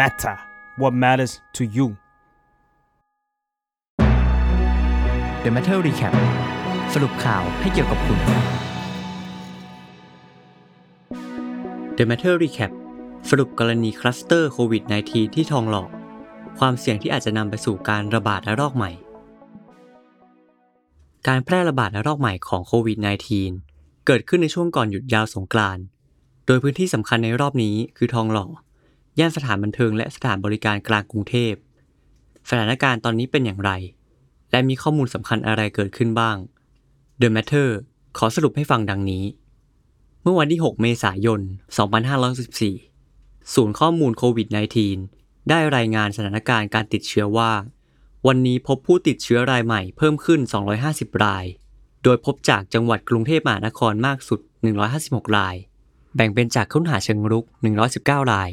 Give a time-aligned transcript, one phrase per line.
[0.00, 0.36] matter
[0.80, 1.86] what matters to you
[5.44, 6.14] The Matter Recap
[6.94, 8.18] สรุปข่าวให้เกี่ยวกับคุณ
[11.96, 12.72] The Matter Recap
[13.30, 15.84] สรุปกรณีคลัสเตอร์โควิด -19 ที่ทองหล่อ
[16.58, 18.90] ความเสี่ยงที่อาจจะนำไปสู่การระบาดระลอกใหม่
[21.26, 22.98] การแพร่ระบาดระลอกใหม่ของโควิด
[23.52, 25.84] -19 เกิดขึ้นในช่วงก่อนหยุดยาวสงกรานต์
[26.46, 28.46] โดยพื้นที่สำคัญในรอบนี้คือทองหล่อ
[29.18, 31.54] ย่านสถานบันเทิงและสถานบริการกลางกรุงเทพ
[32.48, 33.70] สถานการณ์ตอนนี้เป็นอย่างไร
[34.50, 36.36] และมีข้อมูลสำคัญอะไรเกิดขึ้นบ้าง
[37.20, 37.68] The Matter
[38.18, 39.24] ขอสรุปให้ฟังดังนี้
[40.22, 41.40] เมื่อวันที่ 6 เมษายน
[42.26, 44.48] 2514 ศูนย์ข้อมูลโควิด
[44.98, 47.52] -19 ได้รายงานสถานการณ์การติดเชื้อว่า
[48.26, 50.40] วันนี้พบผู้ติดเชื้อรายใหม่เพิ่มขึ้น
[50.82, 51.44] 250 ราย
[52.02, 54.40] โดยพบจากจังหวัดกรุงเทพมหานครมากสุด
[54.88, 55.56] 156 ราย
[56.16, 57.44] แบ่งเป็นจากค้นหาเชิงรุก
[57.88, 58.50] 119 ราย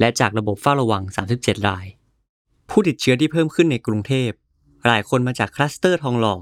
[0.00, 1.02] และจากระบบเฝ้าระวัง
[1.36, 1.86] 37 ราย
[2.70, 4.30] ผู้ติดเชื้อที่เพิ่มขึ้นในกรุงเทพ
[4.86, 6.34] หลายคนมาจากคลัสเตอร์ทองหล่อ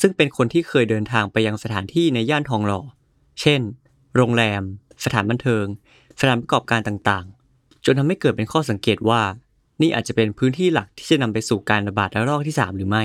[0.00, 2.80] ซึ่งเป็นคนที่เคยเดินทางไปยังสถานที่ในย่านทองหล่อ
[3.40, 3.60] เช่น
[4.16, 4.62] โรงแรม
[5.04, 5.64] สถานบันเทิง
[6.20, 9.22] สถานประกอบการต่างๆ จนทำให้เกิดเป็นข้อสังเกตว่า
[9.80, 13.04] นี่อาจจะเป็นพื้นที่หลักที่จะนำไปสู่การระบาดระลอกที่ 3 หรือไม่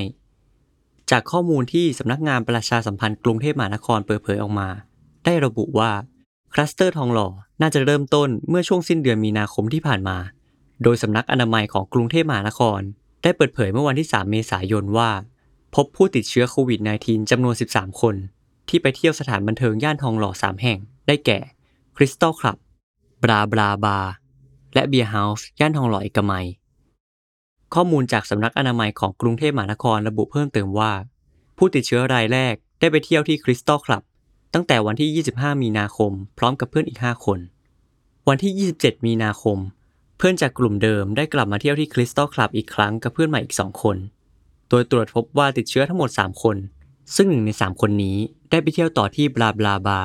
[1.11, 4.69] จากข้อมูลที่สำนักงานประชาสัมพันธ์กรุงเทพมหานครเปิดเผยออกมา
[5.25, 5.91] ได้ระบุว่า
[6.53, 7.27] คลัสเตอร์ทองหล่อ
[7.61, 10.17] น่าจะเริ่มต้นเมื่อช่วงสิ้นเดือนมีนาคมที่ผ่านมา
[10.83, 12.79] โดยสำนักอนามัยของกรุงเทพมหานคร
[13.23, 15.09] ได้เปิดเผยเมื่อวันที่ 3 เมษายนว่า
[15.75, 18.15] พบผู้ติดเชื้อโควิด -19 จำนวน 13 คน
[18.69, 21.39] ที่ไปเที่ยวสถานบันเทิงย่านทองหล่อ 3 แห่ง ได้แก่
[21.97, 22.57] คริสตัลคลับ
[23.23, 24.11] บลาบลาบาร์
[24.73, 26.45] และเบียร์เฮาส์ย่านทองหล่อเอกมัย
[27.73, 30.91] ข้อมูลจากสำนักอนามัยของกรุงเทพมหานครระบุเพิ่มเติมว่า
[31.57, 34.03] ผู้ติดเชื้อรายแรกได้ไปเที่ยวที่คริสตัลคลับ
[34.53, 37.39] ตั้งแต่วันที่ 25 มีนาคม พร้อมกับเพื่อนอีก 5 คน
[38.27, 39.57] วันที่ 27 มีนาคม
[40.17, 43.97] เพื่อนจากกลุ่มเดิมได้กลับมาเที่ยวที่คริสตัลคลับอีกครั้งกับเพื่อนใหม่อีก 2 คน
[44.69, 46.57] โดยตรวจพบว่าติดเชื้อทั้งหมด 3 คน
[47.15, 48.17] ซึ่งหนึ่งใน 3 คนนี้
[48.49, 50.01] ได้ไปเที่ยวต่อที่บลาบลาบา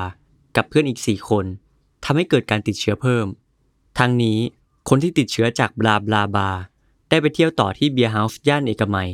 [0.55, 1.45] กับเพื่อนอีก 4 คน
[2.03, 3.27] ทำให้เกิดการติดเชื้อเพิ่ม
[3.99, 4.39] ทั้งนี้
[4.89, 6.49] คนที่ติดเชื้อจากบลาบลาบาร์
[7.09, 9.09] ได้ไปเที่ยวต่อที่เบียร์เฮาส์ย่านเอกมัย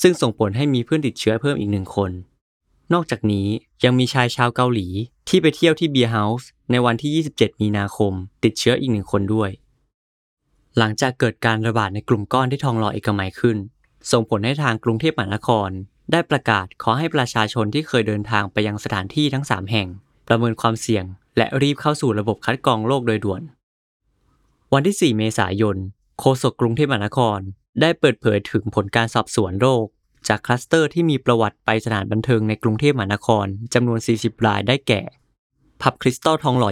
[0.00, 2.10] ซึ่งส่งผลให้มีเพื่อนติดเชื้อเพิ่มอีกหนึ่งคน
[2.92, 3.48] นอกจากนี้
[3.84, 4.86] ยังมีชายชาวเกาหลี
[5.28, 8.12] ที่ไปเที่ยวที่เบียร์เฮาส์ในวันที่ 27 มีนาคม
[8.44, 9.50] ติดเชื้ออีกหนึ่งคนด้วย
[10.78, 13.58] หลังจากเกิดการระบาดในกลุ่มก้อนที่ทองหล่อเอกมัยขึ้น
[14.10, 15.70] ส่งผลให้ทางกรุงเทพมหานคร
[16.12, 19.88] ได้ประกาศขอให้ประชาชนที่เคยเดินทางไปยังสถานที่ทั้ง 3 แห่ง
[20.28, 21.04] ประเมินความเสี่ยง
[21.36, 23.42] และรีบเข้าสู่ระบบคัดกรองโรคโดยด่วน
[24.72, 25.76] วันที่ 4 เมษายน
[26.20, 27.38] โฆษกกรุงเทพมหานคร
[27.80, 29.86] ได้เปิดเผยถึงผลการสอบสวนโรค
[30.28, 35.02] จากคลัสเตอร์ที่มีประวัติไปสถานบันเทิงในกรุงเทพมหานครจำนวน 40 รายได้แก่
[35.82, 36.70] ผับคริสตัลทองหล่อ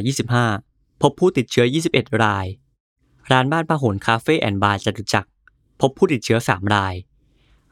[0.49, 2.47] 25 พบผู้ติดเชื้อ 21 ราย
[3.31, 5.31] ร้านบ้านพหลคาเฟ่แอนด์บาร์จตุจักร
[5.81, 6.95] พบผู้ติดเชื้อ 3 ราย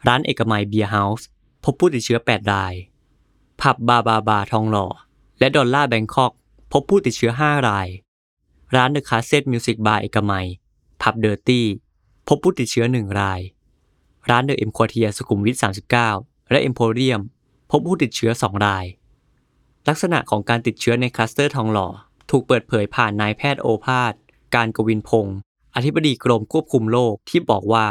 [0.06, 1.26] ร้านเอกมัยเบียร์เฮาส์
[1.64, 2.74] พบผู้ติดเชื้อ 8 ราย
[3.60, 4.86] ผับบลาบลาบาร์ทองหล่อ
[5.38, 6.32] และดอลลาร์แบงคอก
[6.72, 7.88] พบผู้ติดเชื้อ 5 ราย
[8.74, 10.46] ร้านเดอะคาสเซ็ตต์มิวสิกบาร์เอกมัย
[11.02, 11.66] ผับเดอร์ตี้
[12.28, 13.40] พบผู้ติดเชื้อ 1 ราย
[14.30, 15.56] ร้านเดอะเอ็มควอเทียร์สุขุมวิท
[16.04, 17.20] 39 และเอ็มโพเรียม
[17.70, 18.84] พบผู้ติดเชื้อ 2 ราย
[19.88, 21.88] ลักษณะของการติดเชื้อในคลัสเตอร์ทองหล่อ
[22.30, 24.12] ถูกเปิดเผยผ่านนายแพทย์โอภาส
[24.54, 25.36] การย์กวินพงศ์
[25.74, 27.86] อธิบดีกรมควบคุมโรคที่บอกว่า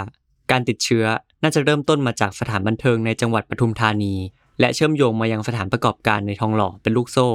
[0.52, 1.06] การติดเชื้อ
[1.42, 4.14] น่าจะเริ่มต้นมาจากสถานบันเทิงในจังหวัดปทุมธานี
[4.60, 7.30] และเชื่อมโยงมายังสถานประกอบการในทองหล่อเป็นลูกโซ่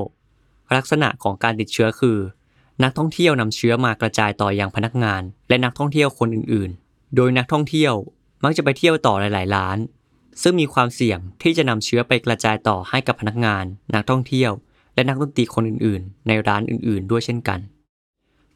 [0.76, 2.19] ลักษณะของการติดเชื้อคือ
[2.82, 7.94] นักท่องเที่ยวนำเชื้อมากระจายต่อยังพนักงาน และนักท่องเที่ยวคนอื่นๆ โดยนักท่องเที่ยว
[8.44, 9.78] มักจะไปเที่ยวต่อหลาย ๆ ร้าน
[10.42, 13.64] ซึ่งมีความเสี่ยงที่จะนำเชื้อไปกระจายต่อให้กับพนักงาน
[13.94, 14.53] นักท่องเที่ยว
[14.94, 17.60] และนักดนตรีคนอื่น ๆ ในร้านอื่น ๆ ด้วยเช่นกัน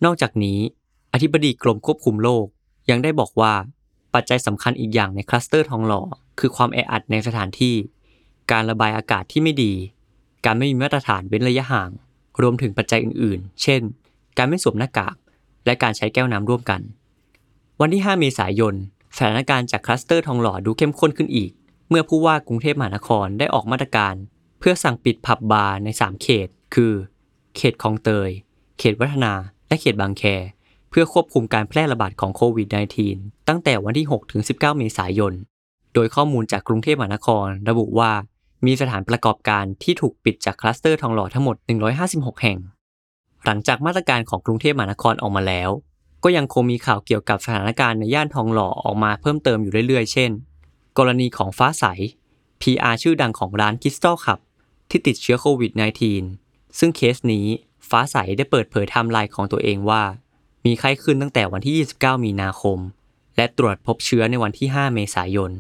[0.05, 0.59] นอกจากนี้
[1.13, 2.47] อธิบดีกรมควบคุมโรค
[2.91, 3.53] ยังได้บอกว่า
[4.15, 6.03] ปัจจัยสำคัญอีกอย่างในคลัสเตอร์ทองหล่อ
[6.39, 7.75] คือความแออัดในสถานที่
[8.53, 9.73] การระบายอากาศที่ไม่ดี
[10.45, 11.91] การไม่มีมาตรฐานเว้นระยะห่าง
[12.43, 13.81] รวมถึงปัจจัยอื่น ๆ เช่น
[14.39, 15.17] การไม่สวมหน้ากาก
[15.67, 16.81] และการใช้แก้วน้ำร่วมกัน
[17.81, 18.75] วันที่ 5 เมษายน
[19.19, 21.51] สถานการณ์จากคลัสเตอร์ทองหล่อดูเข้มข้นขึ้นอีก
[21.89, 24.15] เมื่อผู้ว่ากรุงเทพมหานครได้ออกมาตรการ
[24.59, 26.93] เพื่อสั่งปิดผับบาร์ใน 3 เขต คือ
[27.57, 28.31] เขตคลองเตย
[28.79, 29.33] เขตวัฒนา
[29.69, 30.23] และเขตบางแค
[30.91, 32.69] เพื่อควบคุมการแพร่ระบาดของโควิด
[33.09, 34.07] -19 ตั้งแต่วันที่
[34.39, 35.33] 6-19 เมษายน
[35.95, 38.13] โดยข้อมูลจากกรุงเทพมหานคร ระบุว่า
[38.67, 41.57] มีสถานประกอบการที่ถูกปิดจากคลัสเตอร์ทองหล่อทั้งหมด
[41.99, 42.59] 156 แห่ง
[43.45, 45.71] หลังจากมาตรการของกรุงเทพมหานครออกมาแล้ว
[46.29, 50.31] ก็ยังคงมีข่าวเกี่ยวกับสถานการณ์ในย่านทองหล่อออกมาเพิ่มเติมอยู่เรื่อยๆ เช่น
[50.99, 51.85] กรณีของฟ้าใส
[52.61, 54.39] PR ชื่อดังของร้านคริสตัลคลับ
[54.91, 55.73] ที่ติดเชื้อโควิด
[56.25, 57.47] -19 ซึ่งเคสนี้
[57.89, 60.03] ฟ้าใสได้เปิดเผยไทม์ไลน์ของตัวเองว่า
[60.65, 62.79] มมีไข้ขึ้นตั้งแต่วันที่ 29 มีนาคม
[63.37, 65.51] และตรวจพบเชื้อในวันที่ 5 เมษายน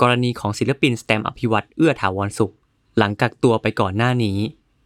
[0.00, 2.54] กรณีของศิลปินแสตมป์อภิวัชร์เอื้อถาวรสุข
[2.96, 4.38] หลังกักตัวไปก่อนหน้านี้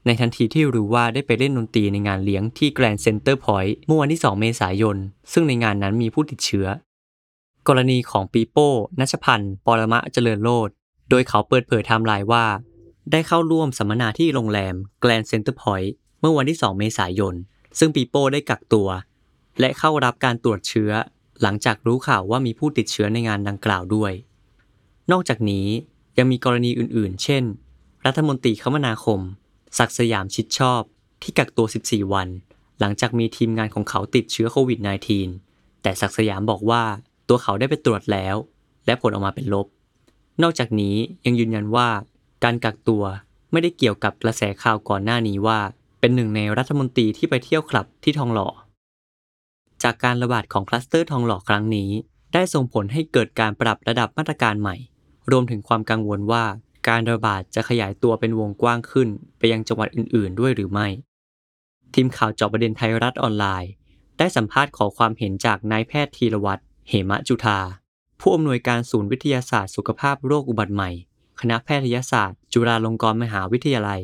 [0.08, 4.96] ในทันทีที่รู้ว่าได้ไปเล่นดนตรีในงานเลี้ยงที่แกรนด์เซ็นเตอร์พอยต์เมื่อวันที่ 2 เมษายน
[5.32, 6.66] ซึ่งในงานนั้นมีผู้ติดเชื้อ
[7.68, 8.70] กรณีของปีโป้
[9.00, 10.68] ณัชพัณณ์ปรมะเจริญโรจน์
[11.10, 12.46] โดยเขาเปิดเผยไทม์ไลน์ว่า
[13.12, 17.34] ได้เข้าร่วมสัมมนาที่โรงแรมแกรนด์เซ็นเตอร์พอยต์เมื่อวันที่ 2 เมษายน
[17.78, 18.88] ซึ่งปีโป้ได้กักตัว
[19.60, 20.90] และเข้ารับการตรวจเชื้อ
[21.42, 24.12] หลังจากรู้ข่าวว่ามีผู้ติดเชื้อในงานดังกล่าวด้วย
[25.10, 25.66] นอกจากนี้
[26.18, 27.42] ยังมีกรณีอื่นๆ เช่น
[28.06, 29.20] รัฐมนตรีคมนาคม
[29.78, 30.82] ศักสยามชิดชอบ
[31.22, 32.28] ที่กักตัว 14 วัน
[32.80, 34.78] หลังจากมีทีมงานของเขาติดเชื้อโควิด
[35.26, 36.82] -19 แต่ศักสยามบอกว่า
[37.28, 38.36] ตัวเขาได้ไปตรวจแล้ว
[38.86, 39.66] และผลออกมาเป็นลบ
[40.42, 41.88] นอกจากนี้ยังยืนยันว่า
[42.44, 43.04] การกักตัว
[43.52, 45.58] ไม่ได้เกี่ยวกับกระแสข่าวก่อนหน้านี้ว่า
[46.00, 48.48] เป็นหนึ่งในรัฐมนตรีที่ไปเที่ยวคลับที่ทองหล่อ
[49.82, 51.90] จากการระบาดของคลัสเตอร์ทองหล่อครั้งนี้
[52.34, 54.76] ได้ส่งผลให้เกิดการปรับระดับมาตรการใหม่
[55.30, 56.44] รวมถึงความกังวลว่า
[56.88, 59.08] การระบาดจะขยายตัวเป็นวงกว้างขึ้น
[59.38, 60.88] ไปยังจังหวัดอื่น ๆ ด้วยหรือไม่
[61.94, 63.70] ทีมข่าวจอบประเด็นไทยรัฐออนไลน์
[64.18, 67.58] ได้สัมภาษณ์ขอความเห็นจากนายแพทย์ธีรวัตรเหมะจุธา
[68.20, 70.90] ผู้อำนวยการศูนย์วิทยาศาสตร์สุขภาพโรคอุบัติใหม่
[71.40, 74.00] คณะแพทยศาสตร์ จุฬาลงกรณ์มหาวิทยาลัย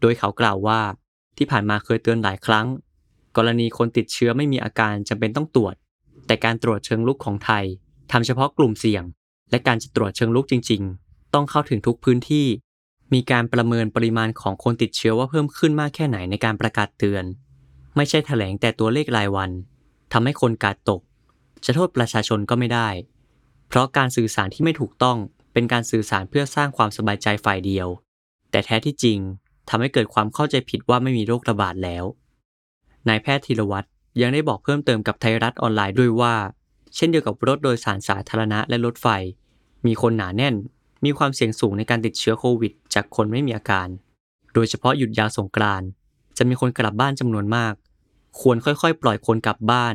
[0.00, 0.80] โดยเขากล่าวว่า
[1.36, 2.66] ที่ผ่านมาเคยเตือนหลายครั้ง
[3.36, 5.74] กรณีคนติดเชื้อไม่มีอาการจำเป็นต้องตรวจ
[6.26, 7.64] แต่การตรวจเชิงลุกของไทย
[8.12, 9.04] ทำเฉพาะกลุ่มเสี่ยง
[9.50, 12.46] และการจะตรวจเชิงลุกจริง ๆ ต้องเข้าถึงทุกพื้นที่
[13.12, 17.24] มีการประเมินปริมาณของคนติดเชื้อว่าเพิ่มขึ้นมากแค่ไหนในการประกาศเตือน
[17.96, 19.50] ไม่ใช่แถลงแต่ตัวเลขรายวัน
[20.12, 21.00] ทำให้คนกาดตก
[21.64, 22.88] จะโทษประชาชนก็ไม่ได้
[23.68, 25.16] เพราะการสื่อสารที่ไม่ถูกต้อง
[25.52, 27.88] เป็นการสื่อสารเพื่อสร้างความสบายใจฝ่ายเดียว
[28.50, 29.18] แต่แท้ที่จริง
[29.68, 32.04] ทำให้เกิดความเข้าใจผิดว่าไม่มีโรคระบาดแล้ว
[33.08, 33.88] นายแพทย์ธีรวัตร
[34.20, 36.34] ยังได้บอกเพิ่มเติมกับไทยรัฐออนไลน์ด้วยว่า
[36.94, 39.06] เช่นเดียวกับรถโดยสารสาธารณะและรถไฟ
[39.86, 40.54] มีคนหนาแน่น
[41.04, 43.88] มีความเสี่ยงสูงในการติดเชื้อโควิด จากคนไม่มีอาการ
[44.54, 45.88] โดยเฉพาะหยุดยาวสงกรานต์
[46.36, 47.74] จะมีคนกลับบ้านจำนวนมาก
[48.40, 49.94] ควรค่อยๆ ปล่อยคนกลับบ้าน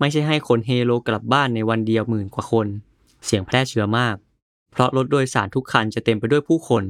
[0.00, 2.66] ไม่ใช่ให้คนเฮโลกลับบ้านในวันเดียวหมื่นกว่าคน
[3.24, 4.16] เสี่ยงแพร่เชื้อมาก
[4.72, 6.84] เพราะรถโดยสารทุกคันจะเต็มไปด้วยผู้คน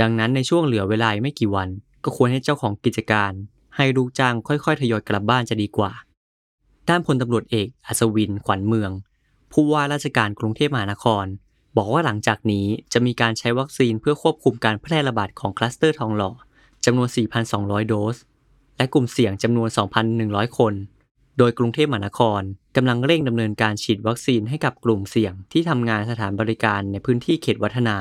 [0.00, 1.68] ดังนั้นในช่วงเหลือเวลาไม่กี่วัน
[2.04, 3.32] ก็ควรให้เจ้าของกิจการ
[3.76, 5.92] ให้ลูกจ้างค่อยๆ ทยอยกลับบ้านจะดีกว่า
[6.88, 8.90] ด้านพลตำรวจเอกอัศวินขวัญเมือง
[9.52, 11.24] ผู้ว่าราชการกรุงเทพมหานคร
[11.76, 16.30] บอกว่าหลังจากนี้จะมีการใช้วัคซีนเพื่อควบคุมการแพร่ระบาดของคลัสเตอร์ทองหล่อ
[16.84, 17.08] จำนวน
[17.48, 18.16] 4,200 โดส
[18.76, 19.68] และกลุ่มเสี่ยงจำนวน
[20.12, 20.74] 2,100 คน
[21.38, 22.42] โดยกรุงเทพมหานคร
[22.76, 27.96] กำลังเร่งดำเนินการฉีดวัคซีนให้กับกลุ่มเสี่ยงที่ทำงานสถานบริการในพื้นที่เขตวัฒนา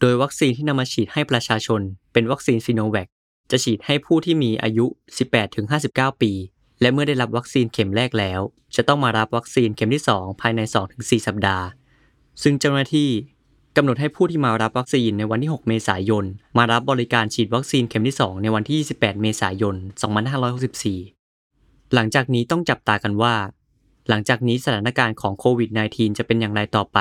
[0.00, 1.80] โดยวัคซีนที่นำมาฉีดให้ประชาชน
[2.12, 3.08] เป็นวัคซีนซิโนแวค
[3.50, 4.86] จะฉีดให้ผู้ที่มีอายุ
[5.58, 6.32] 18-59 ปี
[6.80, 8.40] และเมื่อได้รับวัคซีนเข็มแรกแล้ว
[8.76, 10.60] จะต้องมารับวัคซีนเข็มที่ 2 ภายใน
[10.94, 11.64] 2-4 สัปดาห์
[12.42, 13.10] ซึ่งเจ้าหน้าที่
[13.76, 16.24] กำหนดให้ผู้ที่มารับวัคซีนในวันที่ 6 เมษายน
[16.58, 19.74] มารับบริการฉีดวัคซีนเข็มที่ 2 ในวันที่ 28 เมษายน
[20.98, 23.34] 2564 หลังจากนี้ต้องจับตากันว่า
[24.08, 26.98] หลังจากนี้สถานการณ์ของโควิด -19 จะเป็นอย่างไรต่อไป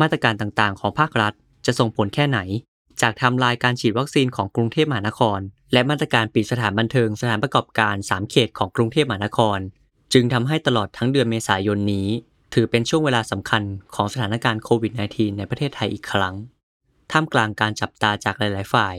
[0.00, 1.32] มาตรการต่างๆ ของภาครัฐ
[1.66, 2.40] จะส่งผลแค่ไหน
[3.02, 5.38] จากทำลายการฉีดวัคซีนของกรุงเทพมหานคร
[5.72, 9.58] และมาตรการปิดสถานบันเทิงสถานประกอบการ 3 เขตของกรุงเทพมหานคร
[10.12, 12.08] จึงทำให้ตลอดทั้งเดือนเมษายนนี้
[12.54, 13.62] ถือเป็นช่วงเวลาสำคัญ
[13.94, 16.34] ของสถานการณ์โควิด -19 ในประเทศไทยอีกครั้ง
[17.12, 18.96] ท่ามกลางการจับตาจากหลาย ๆ ฝ่าย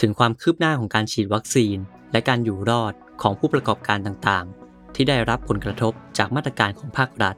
[0.00, 1.76] ถึงความคืบหน้าของการฉีดวัคซีน
[2.12, 7.36] และการอยู่รอดของผู้ประกอบการต่าง ๆ ที่ได้รับผลกระทบจากมาตรการของภาครัฐ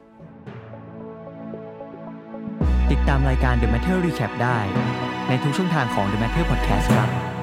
[2.91, 4.59] ติดตามรายการ The Matter Recap ได้
[5.27, 7.40] ในทุกช่องทางของ The Matter Podcast ครับ